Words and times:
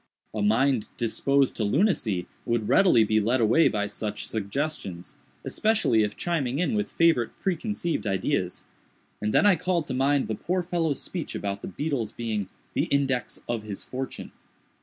A 0.33 0.41
mind 0.41 0.89
disposed 0.97 1.55
to 1.57 1.63
lunacy 1.63 2.25
would 2.43 2.67
readily 2.67 3.03
be 3.03 3.19
led 3.19 3.39
away 3.39 3.67
by 3.67 3.85
such 3.85 4.25
suggestions—especially 4.27 6.01
if 6.01 6.17
chiming 6.17 6.57
in 6.57 6.73
with 6.73 6.91
favorite 6.91 7.37
preconceived 7.37 8.07
ideas—and 8.07 9.31
then 9.31 9.45
I 9.45 9.55
called 9.55 9.85
to 9.85 9.93
mind 9.93 10.27
the 10.27 10.33
poor 10.33 10.63
fellow's 10.63 10.99
speech 10.99 11.35
about 11.35 11.61
the 11.61 11.67
beetle's 11.67 12.13
being 12.13 12.49
"the 12.73 12.85
index 12.85 13.41
of 13.47 13.61
his 13.61 13.83
fortune." 13.83 14.31